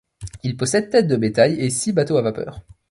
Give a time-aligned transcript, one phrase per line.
[0.41, 2.61] Il possède têtes de bétail et six bateaux à vapeur.